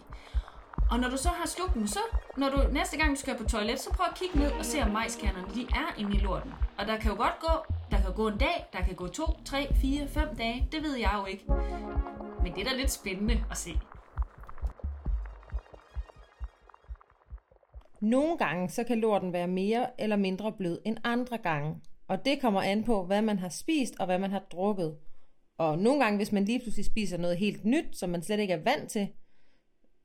Og 0.91 0.99
når 0.99 1.09
du 1.09 1.17
så 1.17 1.29
har 1.29 1.47
slugt 1.47 1.73
dem, 1.73 1.87
så 1.87 1.99
når 2.37 2.49
du 2.49 2.57
næste 2.71 2.97
gang 2.97 3.15
du 3.15 3.19
skal 3.19 3.37
på 3.37 3.43
toilet, 3.43 3.79
så 3.79 3.89
prøv 3.89 4.05
at 4.09 4.17
kigge 4.17 4.39
ned 4.39 4.51
og 4.51 4.65
se 4.65 4.81
om 4.81 4.91
majskernerne 4.91 5.47
de 5.53 5.61
er 5.61 5.99
inde 5.99 6.15
i 6.15 6.19
lorten. 6.19 6.53
Og 6.77 6.87
der 6.87 6.97
kan 6.97 7.11
jo 7.11 7.17
godt 7.17 7.39
gå, 7.39 7.73
der 7.91 8.01
kan 8.01 8.13
gå 8.13 8.27
en 8.27 8.37
dag, 8.37 8.67
der 8.73 8.81
kan 8.81 8.95
gå 8.95 9.07
to, 9.07 9.25
tre, 9.45 9.75
fire, 9.81 10.07
fem 10.07 10.35
dage. 10.37 10.67
Det 10.71 10.83
ved 10.83 10.95
jeg 10.95 11.11
jo 11.19 11.25
ikke. 11.25 11.43
Men 12.43 12.55
det 12.55 12.61
er 12.61 12.69
da 12.69 12.75
lidt 12.75 12.91
spændende 12.91 13.43
at 13.51 13.57
se. 13.57 13.79
Nogle 18.01 18.37
gange 18.37 18.69
så 18.69 18.83
kan 18.83 18.99
lorten 18.99 19.33
være 19.33 19.47
mere 19.47 20.01
eller 20.01 20.15
mindre 20.15 20.53
blød 20.57 20.81
end 20.85 20.97
andre 21.03 21.37
gange. 21.37 21.75
Og 22.07 22.25
det 22.25 22.41
kommer 22.41 22.61
an 22.61 22.83
på, 22.83 23.05
hvad 23.05 23.21
man 23.21 23.39
har 23.39 23.49
spist 23.49 23.95
og 23.99 24.05
hvad 24.05 24.19
man 24.19 24.31
har 24.31 24.45
drukket. 24.51 24.97
Og 25.57 25.79
nogle 25.79 26.03
gange, 26.03 26.17
hvis 26.17 26.31
man 26.31 26.45
lige 26.45 26.59
pludselig 26.59 26.85
spiser 26.85 27.17
noget 27.17 27.37
helt 27.37 27.65
nyt, 27.65 27.97
som 27.97 28.09
man 28.09 28.23
slet 28.23 28.39
ikke 28.39 28.53
er 28.53 28.63
vant 28.63 28.91
til, 28.91 29.07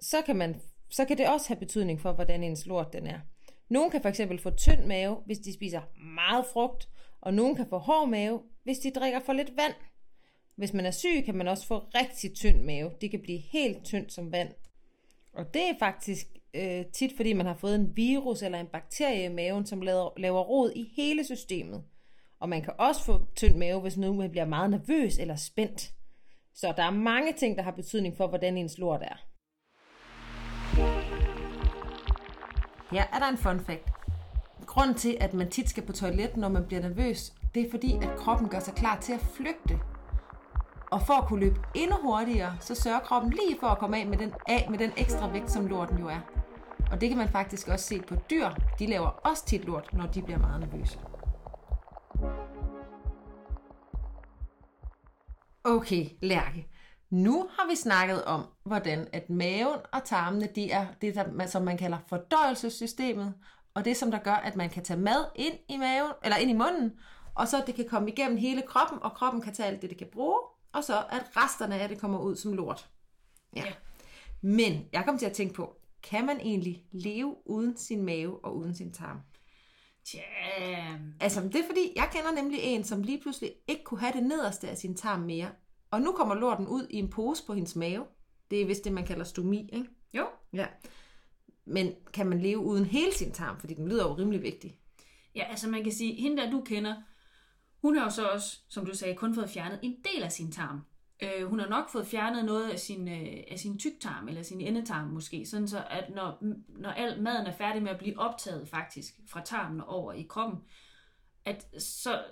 så 0.00 0.16
kan, 0.26 0.36
man, 0.36 0.60
så 0.90 1.04
kan 1.04 1.18
det 1.18 1.28
også 1.28 1.48
have 1.48 1.58
betydning 1.58 2.00
for, 2.00 2.12
hvordan 2.12 2.42
ens 2.42 2.66
lort 2.66 2.92
den 2.92 3.06
er. 3.06 3.20
Nogle 3.68 3.90
kan 3.90 4.02
fx 4.02 4.42
få 4.42 4.50
tynd 4.50 4.84
mave, 4.86 5.16
hvis 5.26 5.38
de 5.38 5.54
spiser 5.54 5.80
meget 6.16 6.46
frugt, 6.52 6.88
og 7.20 7.34
nogle 7.34 7.56
kan 7.56 7.66
få 7.66 7.78
hård 7.78 8.08
mave, 8.08 8.40
hvis 8.64 8.78
de 8.78 8.90
drikker 8.90 9.20
for 9.20 9.32
lidt 9.32 9.56
vand. 9.56 9.74
Hvis 10.56 10.72
man 10.72 10.86
er 10.86 10.90
syg, 10.90 11.22
kan 11.24 11.34
man 11.34 11.48
også 11.48 11.66
få 11.66 11.78
rigtig 11.78 12.34
tynd 12.34 12.62
mave. 12.62 12.90
Det 13.00 13.10
kan 13.10 13.20
blive 13.22 13.38
helt 13.38 13.84
tynd 13.84 14.10
som 14.10 14.32
vand. 14.32 14.48
Og 15.32 15.54
det 15.54 15.62
er 15.62 15.78
faktisk 15.78 16.26
øh, 16.54 16.84
tit, 16.92 17.12
fordi 17.16 17.32
man 17.32 17.46
har 17.46 17.54
fået 17.54 17.74
en 17.74 17.96
virus 17.96 18.42
eller 18.42 18.60
en 18.60 18.66
bakterie 18.66 19.24
i 19.24 19.28
maven, 19.28 19.66
som 19.66 19.80
laver, 19.80 20.10
laver 20.16 20.40
rod 20.40 20.72
i 20.76 20.92
hele 20.96 21.24
systemet. 21.24 21.82
Og 22.40 22.48
man 22.48 22.62
kan 22.62 22.72
også 22.78 23.04
få 23.04 23.20
tynd 23.36 23.56
mave, 23.56 23.80
hvis 23.80 23.96
nu 23.96 24.12
man 24.12 24.30
bliver 24.30 24.44
meget 24.44 24.70
nervøs 24.70 25.18
eller 25.18 25.36
spændt. 25.36 25.92
Så 26.54 26.74
der 26.76 26.82
er 26.82 26.90
mange 26.90 27.32
ting, 27.32 27.56
der 27.56 27.62
har 27.62 27.70
betydning 27.70 28.16
for, 28.16 28.26
hvordan 28.26 28.56
ens 28.56 28.78
lort 28.78 29.02
er. 29.02 29.16
Her 32.90 33.02
er 33.12 33.18
der 33.18 33.28
en 33.28 33.38
fun 33.38 33.60
fact. 33.60 33.90
Grunden 34.66 34.96
til, 34.96 35.16
at 35.20 35.34
man 35.34 35.50
tit 35.50 35.68
skal 35.68 35.82
på 35.82 35.92
toilettet, 35.92 36.36
når 36.36 36.48
man 36.48 36.66
bliver 36.66 36.82
nervøs, 36.82 37.32
det 37.54 37.66
er 37.66 37.70
fordi, 37.70 37.94
at 37.94 38.16
kroppen 38.16 38.48
gør 38.48 38.58
sig 38.58 38.74
klar 38.74 39.00
til 39.00 39.12
at 39.12 39.20
flygte. 39.20 39.78
Og 40.90 41.02
for 41.06 41.14
at 41.14 41.28
kunne 41.28 41.40
løbe 41.40 41.60
endnu 41.74 41.96
hurtigere, 42.02 42.56
så 42.60 42.74
sørger 42.74 42.98
kroppen 43.00 43.30
lige 43.30 43.60
for 43.60 43.66
at 43.66 43.78
komme 43.78 43.98
af 44.00 44.06
med 44.06 44.18
den, 44.18 44.32
af 44.48 44.66
med 44.70 44.78
den 44.78 44.92
ekstra 44.96 45.32
vægt, 45.32 45.50
som 45.50 45.66
lorten 45.66 45.98
jo 45.98 46.08
er. 46.08 46.43
Og 46.94 47.00
det 47.00 47.08
kan 47.08 47.18
man 47.18 47.28
faktisk 47.28 47.68
også 47.68 47.84
se 47.84 48.00
på 48.00 48.14
dyr. 48.30 48.48
De 48.78 48.86
laver 48.86 49.06
også 49.06 49.46
tit 49.46 49.64
lort, 49.64 49.92
når 49.92 50.06
de 50.06 50.22
bliver 50.22 50.38
meget 50.38 50.60
nervøse. 50.60 50.98
Okay, 55.64 56.06
Lærke. 56.22 56.68
Nu 57.10 57.48
har 57.58 57.68
vi 57.68 57.76
snakket 57.76 58.24
om, 58.24 58.46
hvordan 58.64 59.08
at 59.12 59.30
maven 59.30 59.78
og 59.92 60.04
tarmene, 60.04 60.48
de 60.54 60.70
er 60.70 60.86
det, 61.00 61.14
der, 61.14 61.46
som 61.46 61.62
man 61.62 61.78
kalder 61.78 61.98
fordøjelsessystemet, 62.08 63.34
og 63.74 63.84
det, 63.84 63.96
som 63.96 64.10
der 64.10 64.18
gør, 64.18 64.34
at 64.34 64.56
man 64.56 64.70
kan 64.70 64.84
tage 64.84 65.00
mad 65.00 65.24
ind 65.34 65.54
i 65.68 65.76
maven, 65.76 66.12
eller 66.24 66.36
ind 66.36 66.50
i 66.50 66.54
munden, 66.54 66.92
og 67.34 67.48
så 67.48 67.62
det 67.66 67.74
kan 67.74 67.88
komme 67.88 68.10
igennem 68.10 68.38
hele 68.38 68.62
kroppen, 68.62 69.02
og 69.02 69.12
kroppen 69.12 69.42
kan 69.42 69.54
tage 69.54 69.68
alt 69.68 69.82
det, 69.82 69.90
det 69.90 69.98
kan 69.98 70.08
bruge, 70.12 70.38
og 70.72 70.84
så 70.84 70.96
at 71.10 71.26
resterne 71.36 71.80
af 71.80 71.88
det 71.88 72.00
kommer 72.00 72.18
ud 72.18 72.36
som 72.36 72.52
lort. 72.52 72.88
Ja. 73.56 73.64
Ja. 73.64 73.72
Men 74.42 74.88
jeg 74.92 75.04
kom 75.04 75.18
til 75.18 75.26
at 75.26 75.32
tænke 75.32 75.54
på, 75.54 75.76
kan 76.10 76.26
man 76.26 76.40
egentlig 76.40 76.84
leve 76.92 77.36
uden 77.46 77.76
sin 77.76 78.02
mave 78.02 78.44
og 78.44 78.56
uden 78.56 78.74
sin 78.74 78.92
tarm? 78.92 79.18
Tja, 80.04 80.20
Altså, 81.20 81.40
det 81.40 81.56
er 81.56 81.66
fordi, 81.66 81.92
jeg 81.96 82.08
kender 82.12 82.32
nemlig 82.42 82.58
en, 82.62 82.84
som 82.84 83.02
lige 83.02 83.20
pludselig 83.20 83.52
ikke 83.68 83.84
kunne 83.84 84.00
have 84.00 84.12
det 84.12 84.22
nederste 84.22 84.68
af 84.68 84.78
sin 84.78 84.96
tarm 84.96 85.20
mere. 85.20 85.50
Og 85.90 86.00
nu 86.00 86.12
kommer 86.12 86.34
lorten 86.34 86.66
ud 86.66 86.86
i 86.90 86.96
en 86.96 87.10
pose 87.10 87.46
på 87.46 87.54
hendes 87.54 87.76
mave. 87.76 88.04
Det 88.50 88.62
er 88.62 88.66
vist 88.66 88.84
det, 88.84 88.92
man 88.92 89.06
kalder 89.06 89.24
stomi, 89.24 89.70
ikke? 89.72 89.88
jo. 90.14 90.26
Ja. 90.52 90.66
Men 91.64 91.92
kan 92.12 92.26
man 92.26 92.40
leve 92.40 92.58
uden 92.58 92.84
hele 92.84 93.12
sin 93.12 93.32
tarm? 93.32 93.60
Fordi 93.60 93.74
den 93.74 93.88
lyder 93.88 94.08
jo 94.08 94.14
rimelig 94.14 94.42
vigtig. 94.42 94.78
Ja, 95.34 95.44
altså 95.44 95.68
man 95.68 95.82
kan 95.82 95.92
sige, 95.92 96.14
hende 96.14 96.42
der 96.42 96.50
du 96.50 96.60
kender, 96.60 96.94
hun 97.82 97.96
har 97.96 98.04
jo 98.04 98.10
så 98.10 98.28
også, 98.28 98.60
som 98.68 98.86
du 98.86 98.94
sagde, 98.94 99.14
kun 99.14 99.34
fået 99.34 99.50
fjernet 99.50 99.78
en 99.82 99.96
del 100.04 100.22
af 100.22 100.32
sin 100.32 100.52
tarm. 100.52 100.80
Øh, 101.22 101.46
hun 101.48 101.60
har 101.60 101.68
nok 101.68 101.90
fået 101.90 102.06
fjernet 102.06 102.44
noget 102.44 102.70
af 102.70 102.78
sin, 102.78 103.08
øh, 103.08 103.42
af 103.50 103.58
sin 103.58 103.78
tyktarm, 103.78 104.28
eller 104.28 104.42
sin 104.42 104.60
endetarm 104.60 105.08
måske, 105.08 105.46
sådan 105.46 105.68
så 105.68 105.84
at 105.90 106.04
når, 106.14 106.38
når 106.68 106.90
al 106.90 107.22
maden 107.22 107.46
er 107.46 107.52
færdig 107.52 107.82
med 107.82 107.90
at 107.90 107.98
blive 107.98 108.18
optaget 108.18 108.68
faktisk 108.68 109.14
fra 109.28 109.40
tarmen 109.44 109.80
og 109.80 109.88
over 109.88 110.12
i 110.12 110.22
kroppen, 110.28 110.58
at 111.44 111.66
så, 111.78 112.22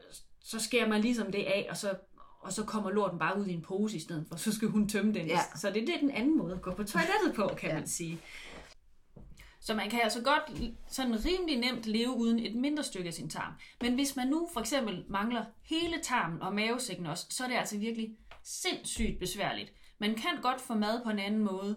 så 0.40 0.58
skærer 0.60 0.88
man 0.88 1.00
ligesom 1.00 1.32
det 1.32 1.38
af, 1.44 1.66
og 1.70 1.76
så, 1.76 1.94
og 2.40 2.52
så 2.52 2.64
kommer 2.64 2.90
lorten 2.90 3.18
bare 3.18 3.40
ud 3.40 3.46
i 3.46 3.52
en 3.52 3.62
pose 3.62 3.96
i 3.96 4.00
stedet 4.00 4.26
for, 4.28 4.36
så 4.36 4.52
skal 4.54 4.68
hun 4.68 4.88
tømme 4.88 5.14
den. 5.14 5.26
Ja. 5.26 5.38
Så 5.56 5.70
det, 5.70 5.86
det 5.86 5.94
er 5.94 5.98
den 6.00 6.10
anden 6.10 6.38
måde 6.38 6.54
at 6.54 6.62
gå 6.62 6.70
på 6.74 6.84
toilettet 6.84 7.34
på, 7.36 7.50
kan 7.58 7.68
Ja. 7.70 7.74
man 7.74 7.86
sige. 7.86 8.20
Så 9.62 9.74
man 9.74 9.90
kan 9.90 10.00
altså 10.02 10.22
godt 10.22 10.42
sådan 10.88 11.24
rimelig 11.24 11.58
nemt 11.58 11.86
leve 11.86 12.16
uden 12.16 12.38
et 12.38 12.54
mindre 12.54 12.82
stykke 12.84 13.08
af 13.08 13.14
sin 13.14 13.30
tarm. 13.30 13.52
Men 13.80 13.94
hvis 13.94 14.16
man 14.16 14.28
nu 14.28 14.48
for 14.52 14.60
eksempel 14.60 15.04
mangler 15.08 15.44
hele 15.64 16.00
tarmen 16.02 16.42
og 16.42 16.54
mavesækken 16.54 17.06
også, 17.06 17.26
så 17.30 17.44
er 17.44 17.48
det 17.48 17.56
altså 17.56 17.78
virkelig 17.78 18.10
sindssygt 18.44 19.18
besværligt. 19.18 19.72
Man 19.98 20.14
kan 20.14 20.42
godt 20.42 20.60
få 20.60 20.74
mad 20.74 21.04
på 21.04 21.10
en 21.10 21.18
anden 21.18 21.40
måde, 21.40 21.76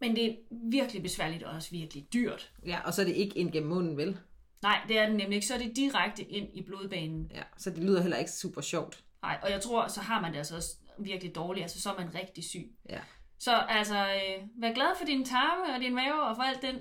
men 0.00 0.16
det 0.16 0.26
er 0.26 0.34
virkelig 0.70 1.02
besværligt 1.02 1.42
og 1.42 1.54
også 1.54 1.70
virkelig 1.70 2.06
dyrt. 2.12 2.52
Ja, 2.66 2.80
og 2.84 2.94
så 2.94 3.02
er 3.02 3.06
det 3.06 3.16
ikke 3.16 3.38
ind 3.38 3.52
gennem 3.52 3.68
munden, 3.68 3.96
vel? 3.96 4.18
Nej, 4.62 4.80
det 4.88 4.98
er 4.98 5.06
det 5.06 5.16
nemlig 5.16 5.34
ikke. 5.34 5.46
Så 5.46 5.54
er 5.54 5.58
det 5.58 5.76
direkte 5.76 6.22
ind 6.22 6.48
i 6.54 6.62
blodbanen. 6.62 7.30
Ja, 7.34 7.42
så 7.58 7.70
det 7.70 7.78
lyder 7.78 8.00
heller 8.00 8.16
ikke 8.16 8.30
super 8.30 8.60
sjovt. 8.60 9.04
Nej, 9.22 9.38
og 9.42 9.50
jeg 9.50 9.60
tror, 9.60 9.88
så 9.88 10.00
har 10.00 10.20
man 10.20 10.32
det 10.32 10.38
altså 10.38 10.56
også 10.56 10.76
virkelig 10.98 11.34
dårligt. 11.34 11.62
Altså, 11.62 11.80
så 11.80 11.90
er 11.92 11.98
man 11.98 12.14
rigtig 12.14 12.44
syg. 12.44 12.70
Ja. 12.88 13.00
Så 13.38 13.56
altså, 13.68 13.98
øh, 13.98 14.62
vær 14.62 14.72
glad 14.72 14.96
for 14.98 15.04
din 15.04 15.24
tarme 15.24 15.74
og 15.74 15.80
din 15.80 15.94
mave 15.94 16.22
og 16.22 16.36
for 16.36 16.42
alt 16.42 16.62
den 16.62 16.76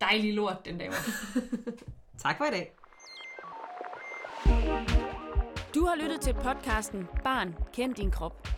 dejlige 0.00 0.34
lort, 0.34 0.64
den 0.64 0.78
laver. 0.78 0.94
Tak 2.18 2.36
for 2.36 2.44
i 2.44 2.50
dag. 2.50 2.76
Du 5.74 5.84
har 5.84 5.96
lyttet 5.96 6.20
til 6.20 6.34
podcasten 6.34 7.08
Barn, 7.24 7.54
kend 7.72 7.94
din 7.94 8.10
krop. 8.10 8.48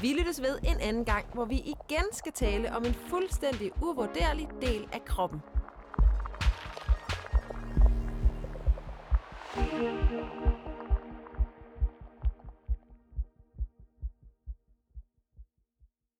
Vi 0.00 0.12
lyttes 0.18 0.42
ved 0.42 0.58
en 0.64 0.80
anden 0.80 1.04
gang, 1.04 1.26
hvor 1.34 1.44
vi 1.44 1.54
igen 1.54 2.04
skal 2.12 2.32
tale 2.32 2.76
om 2.76 2.84
en 2.84 2.94
fuldstændig 2.94 3.70
uvurderlig 3.82 4.48
del 4.60 4.88
af 4.92 5.04
kroppen. 5.04 5.40
thank 9.54 10.12
you 10.12 10.51